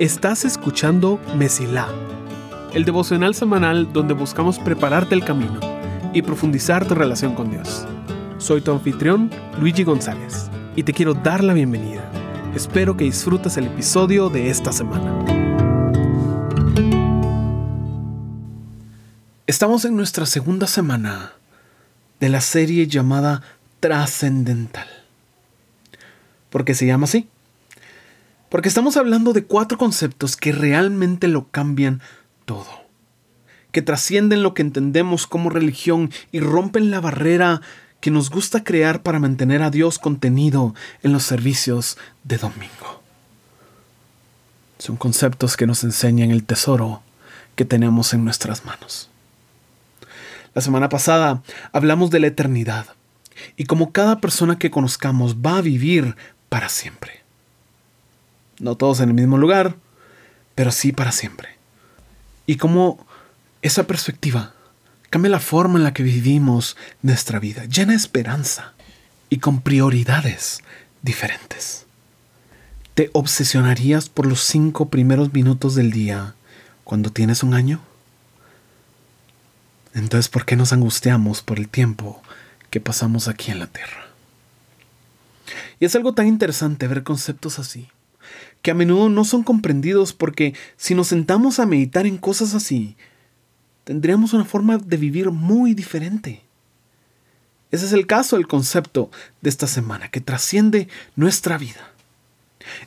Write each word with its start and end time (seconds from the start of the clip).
Estás 0.00 0.44
escuchando 0.46 1.20
Mesilá, 1.36 1.86
el 2.72 2.84
devocional 2.84 3.34
semanal 3.34 3.92
donde 3.92 4.14
buscamos 4.14 4.58
prepararte 4.58 5.14
el 5.14 5.24
camino 5.24 5.60
y 6.12 6.22
profundizar 6.22 6.88
tu 6.88 6.94
relación 6.94 7.34
con 7.34 7.50
Dios. 7.50 7.86
Soy 8.38 8.62
tu 8.62 8.72
anfitrión, 8.72 9.30
Luigi 9.60 9.84
González, 9.84 10.50
y 10.74 10.82
te 10.82 10.94
quiero 10.94 11.14
dar 11.14 11.44
la 11.44 11.52
bienvenida. 11.52 12.02
Espero 12.56 12.96
que 12.96 13.04
disfrutes 13.04 13.56
el 13.58 13.66
episodio 13.66 14.30
de 14.30 14.50
esta 14.50 14.72
semana. 14.72 15.14
Estamos 19.46 19.84
en 19.84 19.94
nuestra 19.94 20.26
segunda 20.26 20.66
semana 20.66 21.34
de 22.18 22.30
la 22.30 22.40
serie 22.40 22.88
llamada 22.88 23.42
Trascendental. 23.78 24.88
¿Por 26.48 26.64
qué 26.64 26.74
se 26.74 26.86
llama 26.86 27.04
así? 27.04 27.28
Porque 28.50 28.68
estamos 28.68 28.96
hablando 28.96 29.32
de 29.32 29.44
cuatro 29.44 29.78
conceptos 29.78 30.36
que 30.36 30.50
realmente 30.50 31.28
lo 31.28 31.48
cambian 31.50 32.02
todo, 32.44 32.66
que 33.70 33.80
trascienden 33.80 34.42
lo 34.42 34.54
que 34.54 34.62
entendemos 34.62 35.28
como 35.28 35.50
religión 35.50 36.10
y 36.32 36.40
rompen 36.40 36.90
la 36.90 37.00
barrera 37.00 37.62
que 38.00 38.10
nos 38.10 38.28
gusta 38.28 38.64
crear 38.64 39.02
para 39.02 39.20
mantener 39.20 39.62
a 39.62 39.70
Dios 39.70 40.00
contenido 40.00 40.74
en 41.04 41.12
los 41.12 41.22
servicios 41.22 41.96
de 42.24 42.38
domingo. 42.38 43.02
Son 44.78 44.96
conceptos 44.96 45.56
que 45.56 45.68
nos 45.68 45.84
enseñan 45.84 46.32
el 46.32 46.42
tesoro 46.42 47.02
que 47.54 47.64
tenemos 47.64 48.14
en 48.14 48.24
nuestras 48.24 48.64
manos. 48.64 49.10
La 50.54 50.62
semana 50.62 50.88
pasada 50.88 51.42
hablamos 51.72 52.10
de 52.10 52.18
la 52.18 52.26
eternidad 52.26 52.86
y 53.56 53.64
cómo 53.64 53.92
cada 53.92 54.20
persona 54.20 54.58
que 54.58 54.72
conozcamos 54.72 55.36
va 55.36 55.58
a 55.58 55.62
vivir 55.62 56.16
para 56.48 56.68
siempre. 56.68 57.19
No 58.60 58.76
todos 58.76 59.00
en 59.00 59.08
el 59.08 59.14
mismo 59.14 59.38
lugar, 59.38 59.76
pero 60.54 60.70
sí 60.70 60.92
para 60.92 61.12
siempre. 61.12 61.48
Y 62.46 62.56
cómo 62.56 63.06
esa 63.62 63.86
perspectiva 63.86 64.54
cambia 65.10 65.30
la 65.30 65.40
forma 65.40 65.78
en 65.78 65.84
la 65.84 65.92
que 65.92 66.02
vivimos 66.02 66.76
nuestra 67.02 67.40
vida, 67.40 67.64
llena 67.64 67.92
de 67.92 67.98
esperanza 67.98 68.74
y 69.28 69.38
con 69.38 69.60
prioridades 69.60 70.62
diferentes. 71.02 71.86
¿Te 72.94 73.10
obsesionarías 73.12 74.08
por 74.08 74.26
los 74.26 74.42
cinco 74.42 74.88
primeros 74.88 75.32
minutos 75.32 75.74
del 75.74 75.90
día 75.90 76.34
cuando 76.84 77.10
tienes 77.10 77.42
un 77.42 77.54
año? 77.54 77.80
Entonces, 79.94 80.28
¿por 80.28 80.44
qué 80.44 80.56
nos 80.56 80.72
angustiamos 80.72 81.42
por 81.42 81.58
el 81.58 81.68
tiempo 81.68 82.22
que 82.70 82.80
pasamos 82.80 83.26
aquí 83.26 83.50
en 83.50 83.58
la 83.58 83.66
Tierra? 83.66 84.06
Y 85.80 85.84
es 85.86 85.94
algo 85.96 86.12
tan 86.12 86.26
interesante 86.26 86.86
ver 86.86 87.02
conceptos 87.02 87.58
así, 87.58 87.88
que 88.62 88.70
a 88.70 88.74
menudo 88.74 89.08
no 89.08 89.24
son 89.24 89.42
comprendidos 89.42 90.12
porque 90.12 90.54
si 90.76 90.94
nos 90.94 91.08
sentamos 91.08 91.58
a 91.58 91.66
meditar 91.66 92.06
en 92.06 92.18
cosas 92.18 92.54
así, 92.54 92.96
tendríamos 93.84 94.32
una 94.32 94.44
forma 94.44 94.78
de 94.78 94.96
vivir 94.96 95.30
muy 95.30 95.74
diferente. 95.74 96.42
Ese 97.70 97.86
es 97.86 97.92
el 97.92 98.06
caso 98.06 98.36
del 98.36 98.48
concepto 98.48 99.10
de 99.40 99.50
esta 99.50 99.66
semana, 99.66 100.10
que 100.10 100.20
trasciende 100.20 100.88
nuestra 101.16 101.56
vida. 101.56 101.92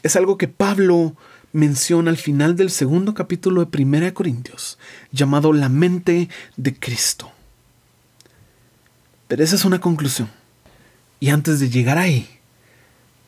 Es 0.03 0.15
algo 0.15 0.37
que 0.37 0.47
Pablo 0.47 1.15
menciona 1.53 2.09
al 2.09 2.17
final 2.17 2.55
del 2.55 2.69
segundo 2.69 3.13
capítulo 3.13 3.63
de 3.63 3.83
1 3.83 4.13
Corintios, 4.13 4.77
llamado 5.11 5.53
la 5.53 5.69
mente 5.69 6.29
de 6.57 6.77
Cristo. 6.77 7.31
Pero 9.27 9.43
esa 9.43 9.55
es 9.55 9.65
una 9.65 9.79
conclusión. 9.79 10.29
Y 11.19 11.29
antes 11.29 11.59
de 11.59 11.69
llegar 11.69 11.97
ahí, 11.97 12.27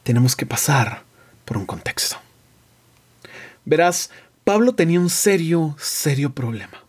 tenemos 0.04 0.36
que 0.36 0.46
pasar 0.46 1.04
por 1.46 1.58
un 1.58 1.66
contexto. 1.66 2.25
Verás, 3.66 4.11
Pablo 4.44 4.73
tenía 4.75 4.99
un 4.99 5.09
serio, 5.09 5.75
serio 5.80 6.33
problema. 6.33 6.83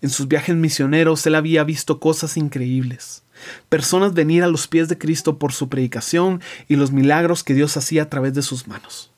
En 0.00 0.10
sus 0.10 0.28
viajes 0.28 0.54
misioneros 0.54 1.26
él 1.26 1.34
había 1.34 1.64
visto 1.64 1.98
cosas 1.98 2.36
increíbles. 2.36 3.22
Personas 3.68 4.14
venir 4.14 4.42
a 4.42 4.48
los 4.48 4.68
pies 4.68 4.88
de 4.88 4.98
Cristo 4.98 5.38
por 5.38 5.52
su 5.52 5.68
predicación 5.68 6.40
y 6.68 6.76
los 6.76 6.92
milagros 6.92 7.44
que 7.44 7.54
Dios 7.54 7.76
hacía 7.76 8.04
a 8.04 8.08
través 8.08 8.34
de 8.34 8.42
sus 8.42 8.68
manos. 8.68 9.10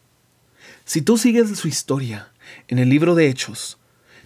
Si 0.85 1.03
tú 1.03 1.19
sigues 1.19 1.57
su 1.59 1.69
historia 1.69 2.31
en 2.69 2.79
el 2.79 2.89
libro 2.89 3.15
de 3.15 3.29
Hechos, 3.29 3.79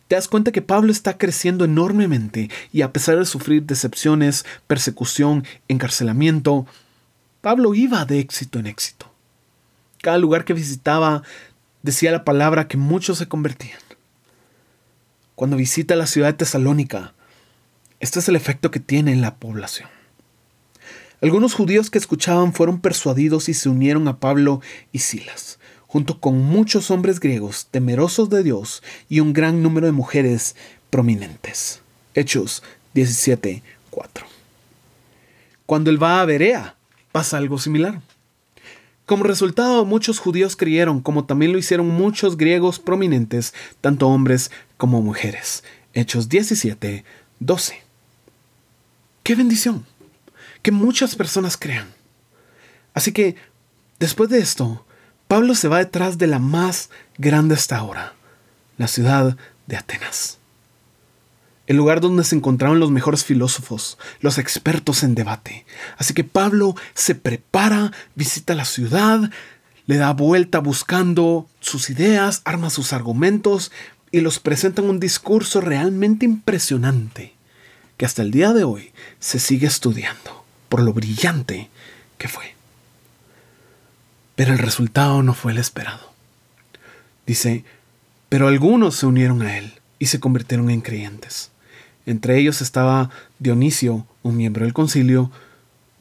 te 0.09 0.15
das 0.15 0.29
cuenta 0.29 0.53
que 0.53 0.63
Pablo 0.63 0.93
está 0.93 1.19
creciendo 1.19 1.65
enormemente 1.65 2.51
y 2.73 2.83
a 2.83 2.93
pesar 2.93 3.19
de 3.19 3.25
sufrir 3.25 3.65
decepciones, 3.65 4.45
persecución, 4.67 5.45
encarcelamiento, 5.69 6.67
Pablo 7.41 7.75
iba 7.75 8.05
de 8.05 8.21
éxito 8.21 8.59
en 8.59 8.67
éxito. 8.67 9.11
Cada 10.03 10.19
lugar 10.19 10.45
que 10.45 10.55
visitaba 10.55 11.23
decía 11.85 12.11
la 12.11 12.25
palabra 12.25 12.67
que 12.67 12.79
muchos 12.79 13.19
se 13.19 13.29
convertían. 13.29 13.79
Cuando 15.35 15.57
visita 15.57 15.95
la 15.97 16.07
ciudad 16.07 16.29
de 16.29 16.39
Tesalónica, 16.39 17.13
este 18.01 18.19
es 18.19 18.29
el 18.29 18.37
efecto 18.37 18.71
que 18.71 18.81
tiene 18.81 19.13
en 19.13 19.21
la 19.21 19.37
población. 19.37 19.91
Algunos 21.21 21.53
judíos 21.53 21.91
que 21.91 21.99
escuchaban 21.99 22.55
fueron 22.55 22.81
persuadidos 22.81 23.51
y 23.51 23.55
se 23.55 23.69
unieron 23.69 24.09
a 24.09 24.19
Pablo 24.19 24.63
y 24.93 25.01
Silas, 25.01 25.59
junto 25.87 26.21
con 26.21 26.39
muchos 26.39 26.91
hombres 26.91 27.21
griegos 27.21 27.69
temerosos 27.71 28.31
de 28.31 28.43
Dios 28.43 28.83
y 29.11 29.21
un 29.21 29.35
gran 29.35 29.63
número 29.63 29.87
de 29.87 29.93
mujeres 29.93 30.57
prominentes. 30.89 31.83
Hechos 32.15 32.63
17:4. 32.95 34.25
Cuando 35.67 35.91
él 35.91 36.03
va 36.03 36.23
a 36.23 36.25
Berea, 36.25 36.77
pasa 37.13 37.37
algo 37.37 37.59
similar. 37.59 38.01
Como 39.07 39.25
resultado, 39.25 39.85
muchos 39.85 40.19
judíos 40.19 40.57
creyeron, 40.57 41.01
como 41.01 41.25
también 41.25 41.53
lo 41.53 41.59
hicieron 41.59 41.89
muchos 41.89 42.37
griegos 42.37 42.79
prominentes, 42.79 43.53
tanto 43.81 44.09
hombres 44.09 44.51
como 44.77 45.03
mujeres. 45.03 45.63
Hechos 45.93 46.29
17, 46.29 47.05
12. 47.41 47.83
¡Qué 49.23 49.35
bendición! 49.35 49.85
Que 50.63 50.73
muchas 50.73 51.17
personas 51.17 51.57
crean. 51.59 51.89
Así 52.95 53.13
que, 53.13 53.37
después 53.99 54.31
de 54.31 54.39
esto, 54.39 54.87
Pablo 55.29 55.55
se 55.55 55.69
va 55.69 55.79
detrás 55.79 56.17
de 56.17 56.27
la 56.27 56.39
más 56.39 56.89
grande 57.19 57.55
hasta 57.55 57.77
ahora, 57.77 58.15
la 58.79 58.89
ciudad 58.89 59.37
de 59.67 59.77
Atenas 59.77 60.39
el 61.67 61.77
lugar 61.77 62.01
donde 62.01 62.25
se 62.25 62.37
encontraban 62.37 62.81
los 62.81 62.91
mejores 62.91 63.25
filósofos, 63.25 63.99
los 64.21 64.39
expertos 64.39 65.03
en 65.03 65.15
debate. 65.15 65.65
Así 65.97 66.13
que 66.15 66.25
Pablo 66.25 66.75
se 66.95 67.15
prepara, 67.15 67.93
visita 68.15 68.55
la 68.55 68.65
ciudad, 68.65 69.31
le 69.87 69.97
da 69.97 70.13
vuelta 70.13 70.59
buscando 70.59 71.49
sus 71.61 71.91
ideas, 71.91 72.43
arma 72.45 72.71
sus 72.71 72.93
argumentos 72.93 73.73
y 74.11 74.21
los 74.21 74.39
presenta 74.39 74.83
en 74.83 74.91
un 74.91 75.01
discurso 75.01 75.61
realmente 75.61 76.25
impresionante 76.25 77.35
que 77.97 78.07
hasta 78.07 78.23
el 78.23 78.31
día 78.31 78.53
de 78.53 78.65
hoy 78.65 78.93
se 79.21 79.39
sigue 79.39 79.67
estudiando 79.67 80.45
por 80.69 80.83
lo 80.83 80.93
brillante 80.93 81.71
que 82.19 82.29
fue. 82.29 82.55
Pero 84.37 84.53
el 84.53 84.59
resultado 84.59 85.23
no 85.23 85.35
fue 85.35 85.53
el 85.53 85.59
esperado. 85.59 86.13
Dice, 87.27 87.65
pero 88.29 88.49
algunos 88.49 88.97
se 88.97 89.07
unieron 89.07 89.43
a 89.43 89.57
él 89.59 89.81
y 89.99 90.07
se 90.07 90.21
convirtieron 90.21 90.71
en 90.71 90.81
creyentes. 90.81 91.51
Entre 92.07 92.39
ellos 92.39 92.61
estaba 92.61 93.11
Dionisio, 93.39 94.07
un 94.23 94.37
miembro 94.37 94.65
del 94.65 94.75
concilio, 94.75 95.31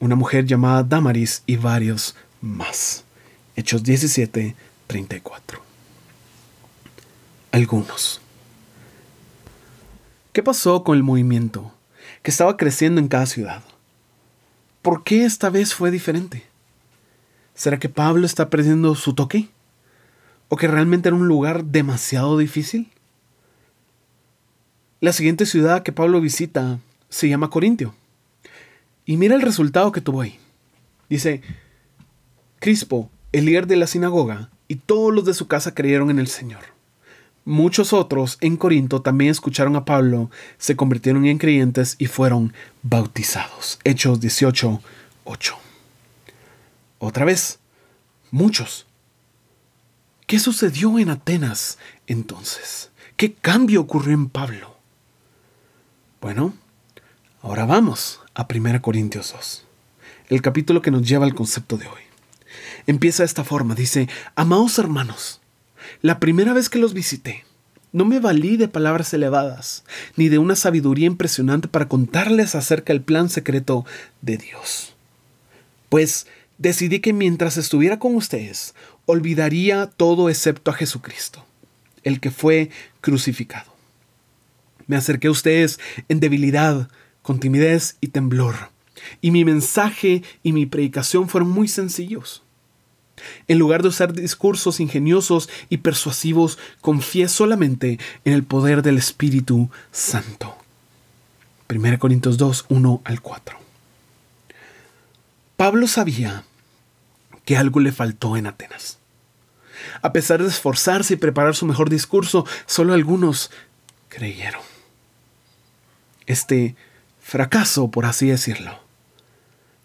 una 0.00 0.16
mujer 0.16 0.44
llamada 0.44 0.82
Damaris 0.82 1.42
y 1.46 1.56
varios 1.56 2.14
más. 2.40 3.04
Hechos 3.56 3.82
17, 3.82 4.54
34. 4.86 5.62
Algunos. 7.52 8.20
¿Qué 10.32 10.42
pasó 10.42 10.82
con 10.84 10.96
el 10.96 11.02
movimiento 11.02 11.72
que 12.22 12.30
estaba 12.30 12.56
creciendo 12.56 13.00
en 13.00 13.08
cada 13.08 13.26
ciudad? 13.26 13.62
¿Por 14.82 15.04
qué 15.04 15.24
esta 15.24 15.48
vez 15.48 15.72
fue 15.74 15.90
diferente? 15.90 16.44
¿Será 17.54 17.78
que 17.78 17.88
Pablo 17.88 18.26
está 18.26 18.50
perdiendo 18.50 18.94
su 18.96 19.14
toque? 19.14 19.48
¿O 20.48 20.56
que 20.56 20.68
realmente 20.68 21.08
era 21.08 21.16
un 21.16 21.28
lugar 21.28 21.64
demasiado 21.64 22.36
difícil? 22.36 22.90
La 25.00 25.12
siguiente 25.12 25.46
ciudad 25.46 25.82
que 25.82 25.92
Pablo 25.92 26.20
visita 26.20 26.78
se 27.08 27.28
llama 27.28 27.50
Corintio. 27.50 27.94
Y 29.04 29.16
mira 29.16 29.34
el 29.34 29.42
resultado 29.42 29.92
que 29.92 30.00
tuvo 30.00 30.22
ahí. 30.22 30.38
Dice, 31.08 31.42
Crispo, 32.58 33.10
el 33.32 33.44
líder 33.44 33.66
de 33.66 33.76
la 33.76 33.86
sinagoga, 33.86 34.50
y 34.68 34.76
todos 34.76 35.12
los 35.12 35.24
de 35.24 35.34
su 35.34 35.46
casa 35.46 35.74
creyeron 35.74 36.10
en 36.10 36.18
el 36.18 36.28
Señor. 36.28 36.60
Muchos 37.44 37.92
otros 37.92 38.38
en 38.40 38.56
Corinto 38.56 39.02
también 39.02 39.30
escucharon 39.30 39.76
a 39.76 39.84
Pablo, 39.84 40.30
se 40.56 40.76
convirtieron 40.76 41.26
en 41.26 41.36
creyentes 41.36 41.96
y 41.98 42.06
fueron 42.06 42.54
bautizados. 42.82 43.78
Hechos 43.84 44.20
18, 44.20 44.80
8. 45.24 45.54
Otra 47.00 47.26
vez, 47.26 47.58
muchos. 48.30 48.86
¿Qué 50.26 50.38
sucedió 50.38 50.98
en 50.98 51.10
Atenas 51.10 51.78
entonces? 52.06 52.90
¿Qué 53.16 53.34
cambio 53.34 53.82
ocurrió 53.82 54.14
en 54.14 54.30
Pablo? 54.30 54.73
Bueno, 56.24 56.54
ahora 57.42 57.66
vamos 57.66 58.22
a 58.32 58.48
1 58.50 58.80
Corintios 58.80 59.34
2, 59.34 59.66
el 60.30 60.40
capítulo 60.40 60.80
que 60.80 60.90
nos 60.90 61.06
lleva 61.06 61.26
al 61.26 61.34
concepto 61.34 61.76
de 61.76 61.86
hoy. 61.86 62.00
Empieza 62.86 63.22
de 63.22 63.26
esta 63.26 63.44
forma, 63.44 63.74
dice, 63.74 64.08
Amados 64.34 64.78
hermanos, 64.78 65.42
la 66.00 66.20
primera 66.20 66.54
vez 66.54 66.70
que 66.70 66.78
los 66.78 66.94
visité, 66.94 67.44
no 67.92 68.06
me 68.06 68.20
valí 68.20 68.56
de 68.56 68.68
palabras 68.68 69.12
elevadas, 69.12 69.84
ni 70.16 70.30
de 70.30 70.38
una 70.38 70.56
sabiduría 70.56 71.08
impresionante 71.08 71.68
para 71.68 71.88
contarles 71.88 72.54
acerca 72.54 72.94
del 72.94 73.02
plan 73.02 73.28
secreto 73.28 73.84
de 74.22 74.38
Dios. 74.38 74.94
Pues 75.90 76.26
decidí 76.56 77.00
que 77.00 77.12
mientras 77.12 77.58
estuviera 77.58 77.98
con 77.98 78.14
ustedes, 78.14 78.74
olvidaría 79.04 79.88
todo 79.88 80.30
excepto 80.30 80.70
a 80.70 80.74
Jesucristo, 80.74 81.44
el 82.02 82.18
que 82.18 82.30
fue 82.30 82.70
crucificado. 83.02 83.73
Me 84.86 84.96
acerqué 84.96 85.28
a 85.28 85.32
ustedes 85.32 85.80
en 86.08 86.20
debilidad, 86.20 86.88
con 87.22 87.40
timidez 87.40 87.96
y 88.00 88.08
temblor, 88.08 88.54
y 89.20 89.30
mi 89.30 89.44
mensaje 89.44 90.22
y 90.42 90.52
mi 90.52 90.66
predicación 90.66 91.28
fueron 91.28 91.50
muy 91.50 91.68
sencillos. 91.68 92.42
En 93.48 93.58
lugar 93.58 93.82
de 93.82 93.88
usar 93.88 94.12
discursos 94.12 94.80
ingeniosos 94.80 95.48
y 95.68 95.78
persuasivos, 95.78 96.58
confié 96.80 97.28
solamente 97.28 97.98
en 98.24 98.32
el 98.32 98.42
poder 98.42 98.82
del 98.82 98.98
Espíritu 98.98 99.70
Santo. 99.92 100.56
1 101.68 101.98
Corintios 101.98 102.36
2, 102.36 102.66
1 102.68 103.02
al 103.04 103.20
4. 103.20 103.58
Pablo 105.56 105.86
sabía 105.86 106.44
que 107.44 107.56
algo 107.56 107.80
le 107.80 107.92
faltó 107.92 108.36
en 108.36 108.46
Atenas. 108.46 108.98
A 110.02 110.12
pesar 110.12 110.42
de 110.42 110.48
esforzarse 110.48 111.14
y 111.14 111.16
preparar 111.16 111.54
su 111.54 111.66
mejor 111.66 111.90
discurso, 111.90 112.46
solo 112.66 112.94
algunos 112.94 113.50
creyeron. 114.08 114.73
Este 116.26 116.76
fracaso, 117.20 117.90
por 117.90 118.06
así 118.06 118.28
decirlo, 118.28 118.80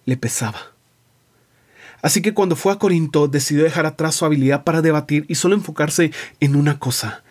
le 0.06 0.18
pesaba. 0.18 0.74
Así 2.02 2.22
que 2.22 2.34
cuando 2.34 2.56
fue 2.56 2.72
a 2.72 2.78
Corinto 2.78 3.28
decidió 3.28 3.64
dejar 3.64 3.86
atrás 3.86 4.16
su 4.16 4.26
habilidad 4.26 4.64
para 4.64 4.82
debatir 4.82 5.26
y 5.28 5.36
solo 5.36 5.56
enfocarse 5.56 6.12
en 6.40 6.56
una 6.56 6.80
cosa, 6.80 7.24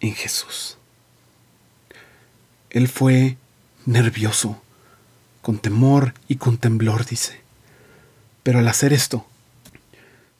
en 0.00 0.14
Jesús. 0.14 0.78
Él 2.70 2.88
fue 2.88 3.36
nervioso, 3.84 4.60
con 5.42 5.58
temor 5.58 6.14
y 6.28 6.36
con 6.36 6.58
temblor, 6.58 7.06
dice. 7.06 7.40
Pero 8.42 8.58
al 8.58 8.68
hacer 8.68 8.92
esto, 8.92 9.26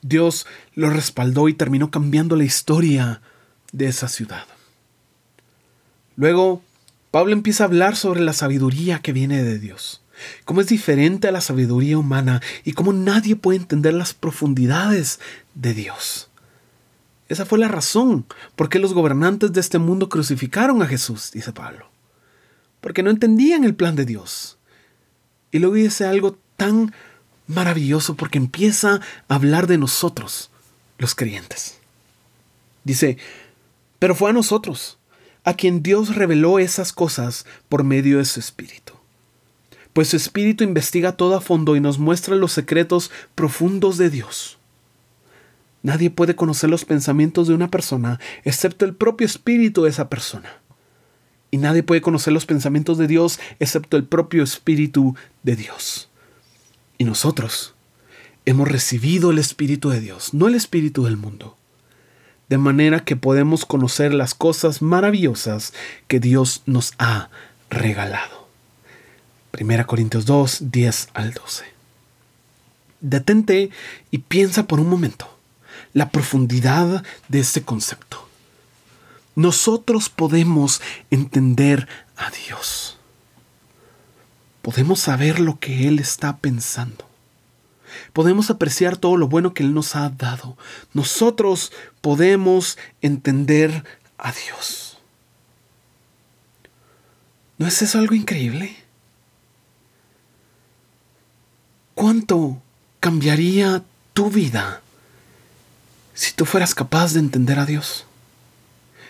Dios 0.02 0.46
lo 0.74 0.90
respaldó 0.90 1.48
y 1.48 1.54
terminó 1.54 1.90
cambiando 1.90 2.36
la 2.36 2.44
historia 2.44 3.20
de 3.72 3.88
esa 3.88 4.08
ciudad. 4.08 4.46
Luego, 6.16 6.62
Pablo 7.10 7.32
empieza 7.32 7.64
a 7.64 7.66
hablar 7.66 7.96
sobre 7.96 8.20
la 8.20 8.32
sabiduría 8.32 9.00
que 9.00 9.12
viene 9.12 9.42
de 9.42 9.58
Dios 9.58 10.02
cómo 10.44 10.60
es 10.60 10.68
diferente 10.68 11.28
a 11.28 11.32
la 11.32 11.40
sabiduría 11.40 11.98
humana 11.98 12.42
y 12.64 12.72
cómo 12.72 12.92
nadie 12.92 13.36
puede 13.36 13.58
entender 13.58 13.94
las 13.94 14.14
profundidades 14.14 15.20
de 15.54 15.74
Dios. 15.74 16.28
Esa 17.28 17.44
fue 17.44 17.58
la 17.58 17.68
razón 17.68 18.26
por 18.56 18.68
qué 18.68 18.78
los 18.78 18.94
gobernantes 18.94 19.52
de 19.52 19.60
este 19.60 19.78
mundo 19.78 20.08
crucificaron 20.08 20.82
a 20.82 20.86
Jesús, 20.86 21.30
dice 21.32 21.52
Pablo. 21.52 21.90
Porque 22.80 23.02
no 23.02 23.10
entendían 23.10 23.64
el 23.64 23.74
plan 23.74 23.96
de 23.96 24.06
Dios. 24.06 24.56
Y 25.50 25.58
luego 25.58 25.74
dice 25.74 26.06
algo 26.06 26.38
tan 26.56 26.94
maravilloso 27.46 28.14
porque 28.14 28.38
empieza 28.38 29.00
a 29.28 29.34
hablar 29.34 29.66
de 29.66 29.78
nosotros, 29.78 30.50
los 30.96 31.14
creyentes. 31.14 31.78
Dice, 32.84 33.18
pero 33.98 34.14
fue 34.14 34.30
a 34.30 34.34
nosotros, 34.34 34.97
a 35.48 35.54
quien 35.54 35.82
Dios 35.82 36.14
reveló 36.14 36.58
esas 36.58 36.92
cosas 36.92 37.46
por 37.68 37.84
medio 37.84 38.18
de 38.18 38.24
su 38.24 38.40
Espíritu 38.40 38.98
pues 39.98 40.10
su 40.10 40.16
espíritu 40.16 40.62
investiga 40.62 41.16
todo 41.16 41.34
a 41.34 41.40
fondo 41.40 41.74
y 41.74 41.80
nos 41.80 41.98
muestra 41.98 42.36
los 42.36 42.52
secretos 42.52 43.10
profundos 43.34 43.98
de 43.98 44.10
Dios. 44.10 44.56
Nadie 45.82 46.08
puede 46.08 46.36
conocer 46.36 46.70
los 46.70 46.84
pensamientos 46.84 47.48
de 47.48 47.54
una 47.54 47.68
persona 47.68 48.20
excepto 48.44 48.84
el 48.84 48.94
propio 48.94 49.26
espíritu 49.26 49.82
de 49.82 49.90
esa 49.90 50.08
persona. 50.08 50.60
Y 51.50 51.56
nadie 51.56 51.82
puede 51.82 52.00
conocer 52.00 52.32
los 52.32 52.46
pensamientos 52.46 52.96
de 52.96 53.08
Dios 53.08 53.40
excepto 53.58 53.96
el 53.96 54.04
propio 54.04 54.44
espíritu 54.44 55.16
de 55.42 55.56
Dios. 55.56 56.08
Y 56.96 57.02
nosotros 57.02 57.74
hemos 58.44 58.68
recibido 58.68 59.32
el 59.32 59.40
espíritu 59.40 59.90
de 59.90 59.98
Dios, 59.98 60.32
no 60.32 60.46
el 60.46 60.54
espíritu 60.54 61.06
del 61.06 61.16
mundo. 61.16 61.57
De 62.48 62.58
manera 62.58 63.00
que 63.00 63.16
podemos 63.16 63.64
conocer 63.64 64.14
las 64.14 64.34
cosas 64.34 64.80
maravillosas 64.80 65.74
que 66.06 66.20
Dios 66.20 66.62
nos 66.66 66.94
ha 66.98 67.28
regalado. 67.70 68.48
1 69.58 69.86
Corintios 69.86 70.24
2, 70.26 70.70
10 70.70 71.08
al 71.14 71.32
12. 71.34 71.64
Detente 73.00 73.70
y 74.10 74.18
piensa 74.18 74.66
por 74.66 74.80
un 74.80 74.88
momento 74.88 75.38
la 75.92 76.10
profundidad 76.10 77.04
de 77.28 77.40
este 77.40 77.62
concepto. 77.62 78.28
Nosotros 79.34 80.08
podemos 80.08 80.80
entender 81.10 81.86
a 82.16 82.30
Dios. 82.30 82.98
Podemos 84.62 85.00
saber 85.00 85.38
lo 85.38 85.58
que 85.58 85.88
Él 85.88 85.98
está 85.98 86.38
pensando. 86.38 87.07
Podemos 88.12 88.50
apreciar 88.50 88.96
todo 88.96 89.16
lo 89.16 89.28
bueno 89.28 89.54
que 89.54 89.62
Él 89.62 89.74
nos 89.74 89.96
ha 89.96 90.08
dado. 90.10 90.56
Nosotros 90.92 91.72
podemos 92.00 92.78
entender 93.00 93.84
a 94.16 94.32
Dios. 94.32 94.98
¿No 97.58 97.66
es 97.66 97.82
eso 97.82 97.98
algo 97.98 98.14
increíble? 98.14 98.76
¿Cuánto 101.94 102.62
cambiaría 103.00 103.82
tu 104.14 104.30
vida 104.30 104.80
si 106.14 106.32
tú 106.32 106.44
fueras 106.44 106.74
capaz 106.74 107.12
de 107.12 107.20
entender 107.20 107.58
a 107.58 107.66
Dios? 107.66 108.06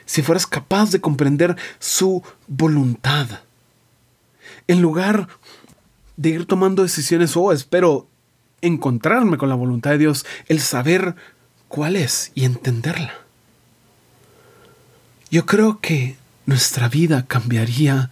Si 0.06 0.22
fueras 0.22 0.46
capaz 0.46 0.90
de 0.90 1.00
comprender 1.02 1.56
su 1.78 2.22
voluntad. 2.46 3.26
En 4.66 4.80
lugar 4.80 5.28
de 6.16 6.30
ir 6.30 6.46
tomando 6.46 6.82
decisiones, 6.82 7.36
oh, 7.36 7.52
espero 7.52 8.08
encontrarme 8.60 9.38
con 9.38 9.48
la 9.48 9.54
voluntad 9.54 9.90
de 9.90 9.98
Dios, 9.98 10.26
el 10.46 10.60
saber 10.60 11.14
cuál 11.68 11.96
es 11.96 12.32
y 12.34 12.44
entenderla. 12.44 13.14
Yo 15.30 15.46
creo 15.46 15.80
que 15.80 16.16
nuestra 16.46 16.88
vida 16.88 17.26
cambiaría 17.26 18.10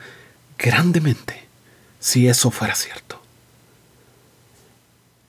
grandemente 0.58 1.46
si 1.98 2.28
eso 2.28 2.50
fuera 2.50 2.74
cierto. 2.74 3.20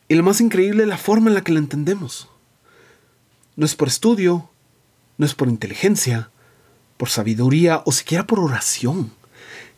Y 0.10 0.16
lo 0.16 0.24
más 0.24 0.42
increíble 0.42 0.84
es 0.84 0.90
la 0.90 0.98
forma 0.98 1.30
en 1.30 1.36
la 1.36 1.42
que 1.42 1.52
la 1.52 1.60
entendemos. 1.60 2.30
No 3.56 3.66
es 3.66 3.75
por 3.75 3.88
estudio, 3.88 4.50
no 5.18 5.25
es 5.25 5.34
por 5.34 5.48
inteligencia, 5.48 6.30
por 6.98 7.10
sabiduría 7.10 7.82
o 7.86 7.91
siquiera 7.91 8.27
por 8.27 8.39
oración. 8.39 9.12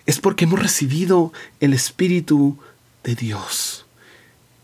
Es 0.05 0.19
porque 0.19 0.45
hemos 0.45 0.59
recibido 0.59 1.31
el 1.59 1.73
Espíritu 1.73 2.57
de 3.03 3.15
Dios, 3.15 3.85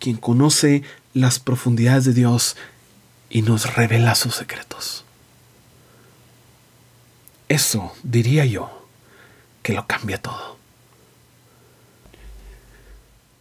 quien 0.05 0.17
conoce 0.17 0.83
las 1.15 1.39
profundidades 1.39 2.05
de 2.05 2.13
Dios 2.13 2.57
y 3.31 3.41
nos 3.41 3.73
revela 3.73 4.13
sus 4.13 4.35
secretos. 4.35 5.03
Eso, 7.49 7.91
diría 8.03 8.45
yo, 8.45 8.87
que 9.63 9.73
lo 9.73 9.87
cambia 9.87 10.21
todo. 10.21 10.59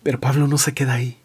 Pero 0.03 0.19
Pablo 0.21 0.49
no 0.49 0.57
se 0.57 0.73
queda 0.73 0.95
ahí. 0.95 1.19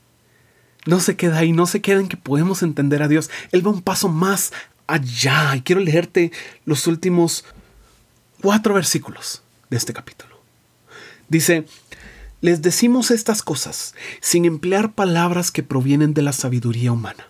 No 0.86 1.00
se 1.00 1.16
queda 1.16 1.38
ahí, 1.38 1.54
no 1.54 1.66
se 1.68 1.80
queda 1.80 2.02
en 2.02 2.10
que 2.10 2.18
podemos 2.18 2.62
entender 2.62 3.02
a 3.02 3.08
Dios. 3.08 3.30
Él 3.54 3.66
va 3.66 3.72
un 3.72 3.82
paso 3.82 4.10
más 4.10 4.52
allá. 4.88 5.56
Y 5.56 5.62
quiero 5.62 5.80
leerte 5.80 6.34
los 6.66 6.86
últimos 6.86 7.46
cuatro 8.42 8.74
versículos 8.74 9.42
de 9.70 9.78
este 9.78 9.94
capítulo. 9.94 10.38
Dice, 11.30 11.66
les 12.42 12.62
decimos 12.62 13.12
estas 13.12 13.44
cosas 13.44 13.96
sin 14.22 14.46
emplear 14.46 14.94
palabras 14.94 15.52
que 15.52 15.64
provienen 15.64 16.14
de 16.14 16.22
la 16.22 16.32
sabiduría 16.32 16.92
humana. 16.92 17.28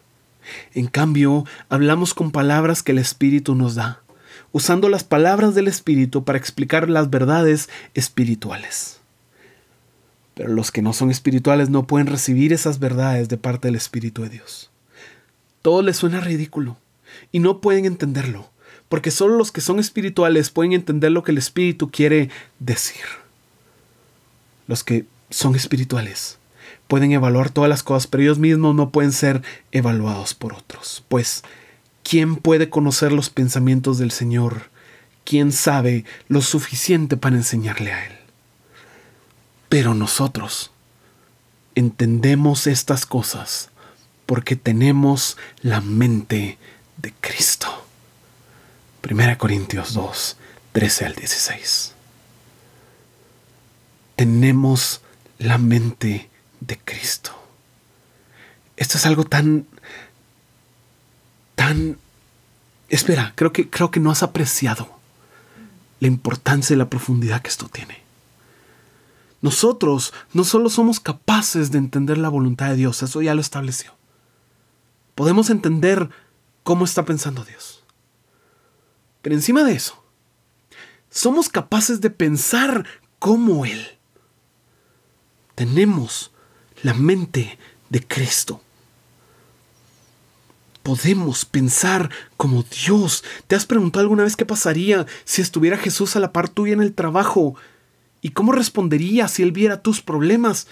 En 0.74 0.88
cambio, 0.88 1.46
hablamos 1.70 2.14
con 2.14 2.32
palabras 2.32 2.84
que 2.84 2.92
el 2.92 3.00
Espíritu 3.00 3.56
nos 3.56 3.76
da, 3.76 4.02
usando 4.52 4.90
las 4.90 5.04
palabras 5.04 5.56
del 5.56 5.68
Espíritu 5.68 6.24
para 6.24 6.38
explicar 6.38 6.90
las 6.90 7.10
verdades 7.10 7.70
espirituales. 7.94 9.00
Pero 10.36 10.50
los 10.50 10.72
que 10.72 10.82
no 10.82 10.94
son 10.94 11.12
espirituales 11.12 11.70
no 11.70 11.86
pueden 11.86 12.08
recibir 12.08 12.54
esas 12.54 12.80
verdades 12.80 13.30
de 13.30 13.38
parte 13.38 13.68
del 13.68 13.76
Espíritu 13.76 14.24
de 14.24 14.30
Dios. 14.30 14.72
Todo 15.62 15.82
les 15.82 15.98
suena 15.98 16.22
ridículo 16.22 16.78
y 17.32 17.40
no 17.40 17.62
pueden 17.62 17.86
entenderlo, 17.86 18.50
porque 18.88 19.12
solo 19.12 19.36
los 19.36 19.52
que 19.52 19.62
son 19.62 19.80
espirituales 19.80 20.50
pueden 20.50 20.74
entender 20.74 21.12
lo 21.12 21.24
que 21.24 21.32
el 21.32 21.38
Espíritu 21.38 21.92
quiere 21.92 22.30
decir. 22.60 23.04
Los 24.70 24.84
que 24.84 25.08
son 25.32 25.56
espirituales 25.56 26.38
pueden 26.88 27.12
evaluar 27.12 27.50
todas 27.50 27.72
las 27.72 27.82
cosas, 27.82 28.06
pero 28.06 28.22
ellos 28.22 28.38
mismos 28.38 28.76
no 28.76 28.92
pueden 28.92 29.12
ser 29.12 29.42
evaluados 29.72 30.36
por 30.36 30.54
otros. 30.54 31.04
Pues, 31.10 31.42
¿quién 32.04 32.36
puede 32.36 32.70
conocer 32.70 33.12
los 33.12 33.32
pensamientos 33.32 33.98
del 33.98 34.12
Señor? 34.12 34.70
¿Quién 35.24 35.52
sabe 35.52 36.06
lo 36.28 36.44
suficiente 36.44 37.18
para 37.18 37.36
enseñarle 37.36 37.94
a 37.94 38.06
Él? 38.06 38.14
Pero 39.70 39.96
nosotros 39.96 40.70
entendemos 41.74 42.68
estas 42.68 43.08
cosas 43.08 43.72
porque 44.28 44.56
tenemos 44.56 45.36
la 45.64 45.82
mente 45.82 46.60
de 46.98 47.12
Cristo. 47.22 47.86
1 49.10 49.36
Corintios 49.40 49.96
2, 49.96 50.38
13 50.74 51.06
al 51.08 51.16
16. 51.16 51.96
Tenemos 54.20 55.00
la 55.38 55.58
mente 55.58 56.30
de 56.60 56.78
Cristo. 56.78 57.32
Esto 58.76 58.98
es 58.98 59.06
algo 59.06 59.24
tan, 59.24 59.66
tan... 61.56 61.98
Espera, 62.90 63.32
creo 63.38 63.54
que, 63.54 63.70
creo 63.70 63.92
que 63.92 64.02
no 64.02 64.12
has 64.12 64.22
apreciado 64.22 64.90
la 66.02 66.10
importancia 66.10 66.74
y 66.74 66.78
la 66.78 66.90
profundidad 66.90 67.42
que 67.42 67.48
esto 67.48 67.70
tiene. 67.70 68.02
Nosotros 69.42 70.14
no 70.34 70.44
solo 70.44 70.70
somos 70.70 71.00
capaces 71.00 71.72
de 71.72 71.78
entender 71.78 72.18
la 72.18 72.28
voluntad 72.28 72.68
de 72.68 72.76
Dios, 72.76 73.02
eso 73.02 73.22
ya 73.22 73.34
lo 73.36 73.40
estableció. 73.40 73.94
Podemos 75.16 75.50
entender 75.50 76.10
cómo 76.64 76.84
está 76.84 77.06
pensando 77.06 77.46
Dios. 77.46 77.86
Pero 79.22 79.34
encima 79.34 79.64
de 79.64 79.76
eso, 79.76 80.04
somos 81.10 81.48
capaces 81.48 82.02
de 82.02 82.10
pensar 82.10 82.86
como 83.18 83.66
Él. 83.66 83.96
Tenemos 85.60 86.32
la 86.84 86.94
mente 86.94 87.60
de 87.90 88.02
Cristo. 88.08 88.62
Podemos 90.84 91.44
pensar 91.44 92.10
como 92.38 92.64
Dios. 92.64 93.26
¿Te 93.46 93.58
has 93.58 93.66
preguntado 93.66 94.04
alguna 94.04 94.24
vez 94.24 94.38
qué 94.38 94.46
pasaría 94.46 95.06
si 95.26 95.42
estuviera 95.42 95.76
Jesús 95.76 96.16
a 96.16 96.22
la 96.22 96.32
par 96.32 96.48
tuya 96.48 96.72
en 96.72 96.82
el 96.82 96.94
trabajo? 96.94 97.56
¿Y 98.22 98.30
cómo 98.30 98.54
respondería 98.54 99.28
si 99.28 99.44
Él 99.44 99.52
viera 99.52 99.82
tus 99.82 100.02
problemas? 100.02 100.68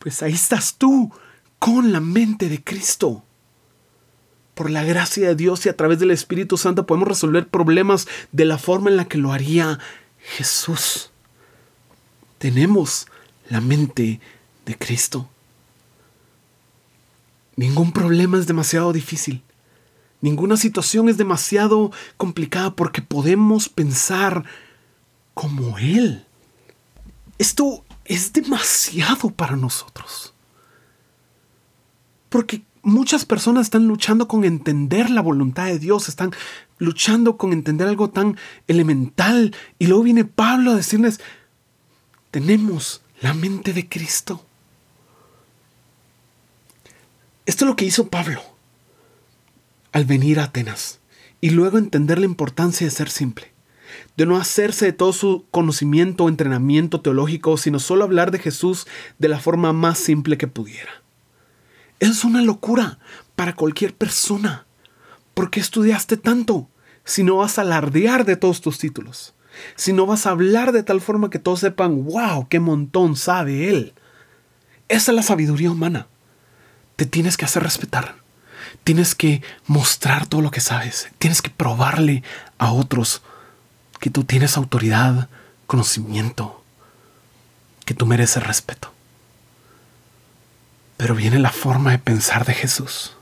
Pues 0.00 0.24
ahí 0.24 0.32
estás 0.32 0.74
tú, 0.74 1.12
con 1.60 1.92
la 1.92 2.00
mente 2.00 2.48
de 2.48 2.64
Cristo. 2.64 3.22
Por 4.54 4.70
la 4.70 4.82
gracia 4.82 5.28
de 5.28 5.36
Dios 5.36 5.66
y 5.66 5.68
a 5.68 5.76
través 5.76 6.00
del 6.00 6.10
Espíritu 6.10 6.56
Santo 6.56 6.84
podemos 6.84 7.06
resolver 7.06 7.46
problemas 7.46 8.08
de 8.32 8.44
la 8.44 8.58
forma 8.58 8.90
en 8.90 8.96
la 8.96 9.04
que 9.04 9.18
lo 9.18 9.32
haría 9.32 9.78
Jesús. 10.18 11.12
Tenemos 12.38 13.06
la 13.48 13.60
mente 13.60 14.20
de 14.64 14.76
Cristo. 14.76 15.28
Ningún 17.56 17.92
problema 17.92 18.38
es 18.38 18.46
demasiado 18.46 18.92
difícil. 18.92 19.42
Ninguna 20.20 20.56
situación 20.56 21.08
es 21.08 21.18
demasiado 21.18 21.92
complicada 22.16 22.74
porque 22.74 23.02
podemos 23.02 23.68
pensar 23.68 24.44
como 25.34 25.78
Él. 25.78 26.24
Esto 27.38 27.84
es 28.04 28.32
demasiado 28.32 29.30
para 29.30 29.56
nosotros. 29.56 30.32
Porque 32.28 32.62
muchas 32.82 33.24
personas 33.24 33.66
están 33.66 33.86
luchando 33.86 34.26
con 34.26 34.44
entender 34.44 35.10
la 35.10 35.20
voluntad 35.20 35.66
de 35.66 35.78
Dios, 35.78 36.08
están 36.08 36.32
luchando 36.78 37.36
con 37.36 37.52
entender 37.52 37.86
algo 37.86 38.10
tan 38.10 38.36
elemental. 38.66 39.54
Y 39.78 39.86
luego 39.86 40.04
viene 40.04 40.24
Pablo 40.24 40.72
a 40.72 40.76
decirles, 40.76 41.20
tenemos 42.30 43.03
la 43.24 43.32
mente 43.32 43.72
de 43.72 43.88
Cristo. 43.88 44.44
Esto 47.46 47.64
es 47.64 47.68
lo 47.70 47.74
que 47.74 47.86
hizo 47.86 48.08
Pablo 48.08 48.42
al 49.92 50.04
venir 50.04 50.38
a 50.38 50.44
Atenas 50.44 51.00
y 51.40 51.48
luego 51.48 51.78
entender 51.78 52.18
la 52.18 52.26
importancia 52.26 52.86
de 52.86 52.90
ser 52.90 53.08
simple, 53.08 53.54
de 54.18 54.26
no 54.26 54.36
hacerse 54.36 54.84
de 54.84 54.92
todo 54.92 55.14
su 55.14 55.46
conocimiento 55.50 56.24
o 56.24 56.28
entrenamiento 56.28 57.00
teológico, 57.00 57.56
sino 57.56 57.78
solo 57.78 58.04
hablar 58.04 58.30
de 58.30 58.40
Jesús 58.40 58.86
de 59.18 59.28
la 59.28 59.40
forma 59.40 59.72
más 59.72 59.96
simple 59.96 60.36
que 60.36 60.46
pudiera. 60.46 61.02
Es 62.00 62.24
una 62.24 62.42
locura 62.42 62.98
para 63.36 63.54
cualquier 63.54 63.94
persona. 63.94 64.66
¿Por 65.32 65.48
qué 65.48 65.60
estudiaste 65.60 66.18
tanto 66.18 66.68
si 67.04 67.24
no 67.24 67.38
vas 67.38 67.56
a 67.56 67.62
alardear 67.62 68.26
de 68.26 68.36
todos 68.36 68.60
tus 68.60 68.76
títulos? 68.76 69.34
Si 69.76 69.92
no 69.92 70.06
vas 70.06 70.26
a 70.26 70.30
hablar 70.30 70.72
de 70.72 70.82
tal 70.82 71.00
forma 71.00 71.30
que 71.30 71.38
todos 71.38 71.60
sepan, 71.60 72.04
wow, 72.04 72.48
qué 72.48 72.60
montón 72.60 73.16
sabe 73.16 73.68
él. 73.70 73.94
Esa 74.88 75.12
es 75.12 75.16
la 75.16 75.22
sabiduría 75.22 75.70
humana 75.70 76.06
te 76.96 77.06
tienes 77.06 77.36
que 77.36 77.44
hacer 77.44 77.62
respetar. 77.62 78.16
Tienes 78.84 79.14
que 79.14 79.42
mostrar 79.66 80.26
todo 80.26 80.40
lo 80.40 80.50
que 80.50 80.60
sabes. 80.60 81.08
Tienes 81.18 81.42
que 81.42 81.50
probarle 81.50 82.22
a 82.58 82.72
otros 82.72 83.22
que 84.00 84.10
tú 84.10 84.24
tienes 84.24 84.56
autoridad, 84.56 85.28
conocimiento, 85.66 86.62
que 87.84 87.94
tú 87.94 88.06
mereces 88.06 88.42
respeto. 88.42 88.92
Pero 90.96 91.14
viene 91.14 91.38
la 91.38 91.50
forma 91.50 91.90
de 91.90 91.98
pensar 91.98 92.44
de 92.44 92.54
Jesús, 92.54 93.16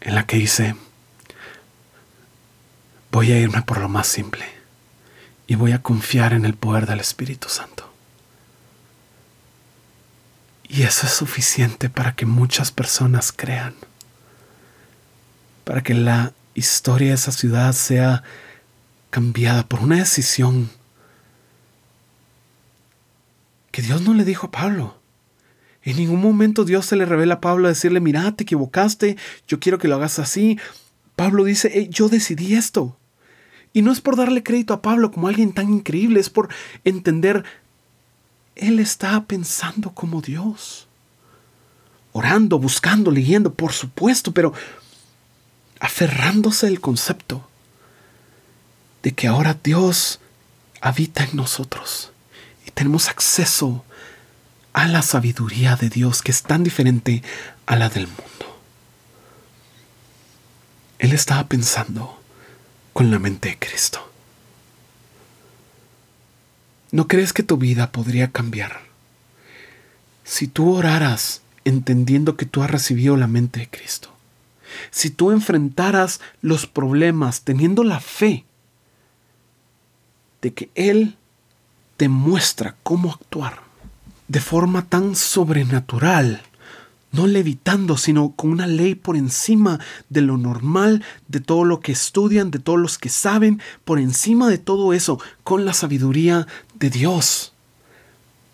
en 0.00 0.14
la 0.14 0.26
que 0.26 0.36
dice, 0.36 0.74
voy 3.10 3.32
a 3.32 3.38
irme 3.38 3.62
por 3.62 3.78
lo 3.78 3.88
más 3.88 4.06
simple 4.06 4.59
y 5.50 5.56
voy 5.56 5.72
a 5.72 5.82
confiar 5.82 6.32
en 6.32 6.44
el 6.44 6.54
poder 6.54 6.86
del 6.86 7.00
Espíritu 7.00 7.48
Santo. 7.48 7.92
Y 10.68 10.82
eso 10.82 11.06
es 11.08 11.12
suficiente 11.12 11.90
para 11.90 12.14
que 12.14 12.24
muchas 12.24 12.70
personas 12.70 13.32
crean. 13.32 13.74
Para 15.64 15.82
que 15.82 15.94
la 15.94 16.34
historia 16.54 17.08
de 17.08 17.14
esa 17.14 17.32
ciudad 17.32 17.72
sea 17.72 18.22
cambiada 19.10 19.66
por 19.66 19.80
una 19.80 19.96
decisión 19.96 20.70
que 23.72 23.82
Dios 23.82 24.02
no 24.02 24.14
le 24.14 24.24
dijo 24.24 24.46
a 24.46 24.50
Pablo. 24.52 25.00
En 25.82 25.96
ningún 25.96 26.20
momento 26.20 26.64
Dios 26.64 26.86
se 26.86 26.94
le 26.94 27.06
revela 27.06 27.34
a 27.34 27.40
Pablo 27.40 27.66
a 27.66 27.70
decirle, 27.70 27.98
mira, 27.98 28.30
te 28.36 28.44
equivocaste, 28.44 29.16
yo 29.48 29.58
quiero 29.58 29.78
que 29.78 29.88
lo 29.88 29.96
hagas 29.96 30.20
así. 30.20 30.60
Pablo 31.16 31.42
dice, 31.42 31.88
yo 31.90 32.08
decidí 32.08 32.54
esto. 32.54 32.99
Y 33.72 33.82
no 33.82 33.92
es 33.92 34.00
por 34.00 34.16
darle 34.16 34.42
crédito 34.42 34.74
a 34.74 34.82
Pablo 34.82 35.12
como 35.12 35.28
alguien 35.28 35.52
tan 35.52 35.70
increíble, 35.70 36.20
es 36.20 36.30
por 36.30 36.48
entender 36.84 37.44
él 38.60 38.78
está 38.78 39.24
pensando 39.24 39.92
como 39.92 40.20
Dios. 40.20 40.86
Orando, 42.12 42.58
buscando, 42.58 43.10
leyendo, 43.10 43.54
por 43.54 43.72
supuesto, 43.72 44.32
pero 44.32 44.52
aferrándose 45.78 46.66
al 46.66 46.80
concepto 46.80 47.48
de 49.02 49.12
que 49.12 49.28
ahora 49.28 49.56
Dios 49.62 50.20
habita 50.82 51.24
en 51.24 51.36
nosotros 51.36 52.12
y 52.66 52.70
tenemos 52.70 53.08
acceso 53.08 53.84
a 54.74 54.86
la 54.88 55.02
sabiduría 55.02 55.76
de 55.76 55.88
Dios 55.88 56.20
que 56.20 56.32
es 56.32 56.42
tan 56.42 56.62
diferente 56.62 57.22
a 57.64 57.76
la 57.76 57.88
del 57.88 58.08
mundo. 58.08 58.60
Él 60.98 61.12
estaba 61.12 61.46
pensando 61.48 62.19
con 63.00 63.10
la 63.10 63.18
mente 63.18 63.48
de 63.48 63.58
Cristo. 63.58 64.12
¿No 66.92 67.08
crees 67.08 67.32
que 67.32 67.42
tu 67.42 67.56
vida 67.56 67.92
podría 67.92 68.30
cambiar 68.30 68.82
si 70.22 70.48
tú 70.48 70.74
oraras 70.74 71.40
entendiendo 71.64 72.36
que 72.36 72.44
tú 72.44 72.62
has 72.62 72.70
recibido 72.70 73.16
la 73.16 73.26
mente 73.26 73.60
de 73.60 73.70
Cristo? 73.70 74.10
Si 74.90 75.08
tú 75.08 75.30
enfrentaras 75.30 76.20
los 76.42 76.66
problemas 76.66 77.40
teniendo 77.40 77.84
la 77.84 78.00
fe 78.00 78.44
de 80.42 80.52
que 80.52 80.68
Él 80.74 81.16
te 81.96 82.10
muestra 82.10 82.76
cómo 82.82 83.12
actuar 83.12 83.62
de 84.28 84.40
forma 84.40 84.84
tan 84.84 85.16
sobrenatural 85.16 86.42
no 87.12 87.26
levitando, 87.26 87.96
sino 87.96 88.32
con 88.32 88.50
una 88.50 88.66
ley 88.66 88.94
por 88.94 89.16
encima 89.16 89.80
de 90.08 90.20
lo 90.20 90.36
normal, 90.36 91.04
de 91.28 91.40
todo 91.40 91.64
lo 91.64 91.80
que 91.80 91.92
estudian, 91.92 92.50
de 92.50 92.58
todos 92.58 92.78
los 92.78 92.98
que 92.98 93.08
saben, 93.08 93.60
por 93.84 93.98
encima 93.98 94.48
de 94.48 94.58
todo 94.58 94.92
eso, 94.92 95.20
con 95.42 95.64
la 95.64 95.72
sabiduría 95.72 96.46
de 96.74 96.90
Dios, 96.90 97.52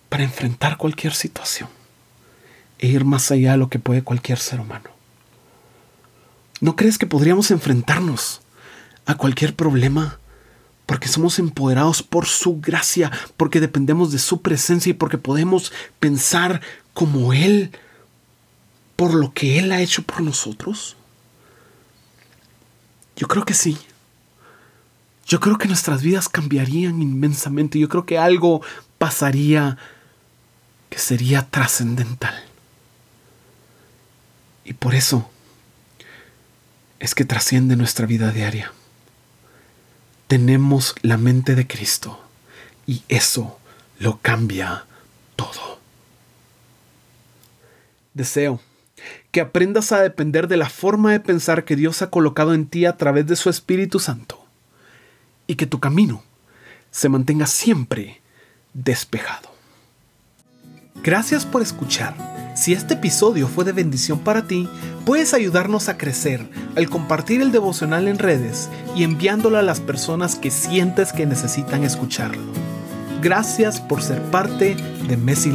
para 0.08 0.24
enfrentar 0.24 0.78
cualquier 0.78 1.14
situación 1.14 1.68
e 2.78 2.88
ir 2.88 3.04
más 3.04 3.30
allá 3.30 3.52
de 3.52 3.58
lo 3.58 3.68
que 3.68 3.78
puede 3.78 4.02
cualquier 4.02 4.38
ser 4.38 4.60
humano. 4.60 4.90
¿No 6.60 6.76
crees 6.76 6.96
que 6.96 7.06
podríamos 7.06 7.50
enfrentarnos 7.50 8.40
a 9.04 9.16
cualquier 9.16 9.54
problema? 9.54 10.18
Porque 10.86 11.08
somos 11.08 11.38
empoderados 11.38 12.02
por 12.02 12.26
su 12.26 12.60
gracia, 12.60 13.10
porque 13.36 13.60
dependemos 13.60 14.12
de 14.12 14.18
su 14.18 14.40
presencia 14.40 14.90
y 14.90 14.94
porque 14.94 15.18
podemos 15.18 15.72
pensar 15.98 16.62
como 16.94 17.32
Él 17.34 17.72
por 18.96 19.14
lo 19.14 19.32
que 19.32 19.58
Él 19.58 19.72
ha 19.72 19.80
hecho 19.80 20.02
por 20.02 20.22
nosotros? 20.22 20.96
Yo 23.14 23.28
creo 23.28 23.44
que 23.44 23.54
sí. 23.54 23.78
Yo 25.26 25.40
creo 25.40 25.58
que 25.58 25.68
nuestras 25.68 26.02
vidas 26.02 26.28
cambiarían 26.28 27.02
inmensamente. 27.02 27.78
Yo 27.78 27.88
creo 27.88 28.06
que 28.06 28.18
algo 28.18 28.62
pasaría 28.98 29.76
que 30.88 30.98
sería 30.98 31.48
trascendental. 31.50 32.44
Y 34.64 34.72
por 34.72 34.94
eso 34.94 35.30
es 36.98 37.14
que 37.14 37.24
trasciende 37.24 37.76
nuestra 37.76 38.06
vida 38.06 38.32
diaria. 38.32 38.72
Tenemos 40.28 40.94
la 41.02 41.16
mente 41.16 41.54
de 41.54 41.66
Cristo 41.66 42.20
y 42.86 43.02
eso 43.08 43.58
lo 43.98 44.18
cambia 44.20 44.86
todo. 45.36 45.80
Deseo 48.14 48.60
que 49.30 49.40
aprendas 49.40 49.92
a 49.92 50.00
depender 50.00 50.48
de 50.48 50.56
la 50.56 50.68
forma 50.68 51.12
de 51.12 51.20
pensar 51.20 51.64
que 51.64 51.76
Dios 51.76 52.02
ha 52.02 52.10
colocado 52.10 52.54
en 52.54 52.66
ti 52.66 52.86
a 52.86 52.96
través 52.96 53.26
de 53.26 53.36
su 53.36 53.50
Espíritu 53.50 53.98
Santo 53.98 54.44
y 55.46 55.56
que 55.56 55.66
tu 55.66 55.80
camino 55.80 56.22
se 56.90 57.08
mantenga 57.08 57.46
siempre 57.46 58.20
despejado. 58.72 59.50
Gracias 61.02 61.44
por 61.44 61.62
escuchar. 61.62 62.14
Si 62.56 62.72
este 62.72 62.94
episodio 62.94 63.48
fue 63.48 63.64
de 63.64 63.72
bendición 63.72 64.20
para 64.20 64.46
ti, 64.46 64.68
puedes 65.04 65.34
ayudarnos 65.34 65.90
a 65.90 65.98
crecer 65.98 66.48
al 66.74 66.88
compartir 66.88 67.42
el 67.42 67.52
devocional 67.52 68.08
en 68.08 68.18
redes 68.18 68.70
y 68.96 69.04
enviándolo 69.04 69.58
a 69.58 69.62
las 69.62 69.80
personas 69.80 70.36
que 70.36 70.50
sientes 70.50 71.12
que 71.12 71.26
necesitan 71.26 71.84
escucharlo. 71.84 72.42
Gracias 73.20 73.80
por 73.80 74.02
ser 74.02 74.22
parte 74.22 74.74
de 75.06 75.16
Messi. 75.18 75.52